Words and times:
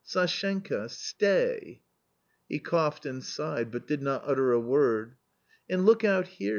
Sashenka! 0.03 0.89
stay!" 0.89 1.83
He 2.49 2.57
coughed 2.57 3.05
and 3.05 3.23
sighed, 3.23 3.69
but 3.71 3.85
did 3.85 4.01
not 4.01 4.23
utter 4.25 4.51
a 4.51 4.59
word." 4.59 5.13
A 5.69 5.77
nd 5.77 5.85
look 5.85 6.03
out 6.03 6.27
here." 6.27 6.49